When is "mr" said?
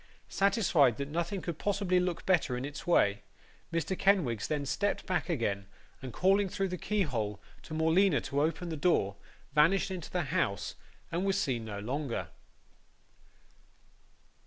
3.71-3.95